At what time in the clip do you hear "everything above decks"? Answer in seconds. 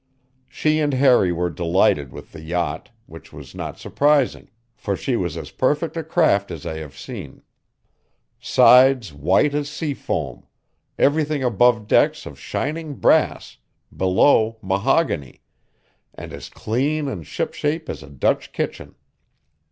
10.97-12.25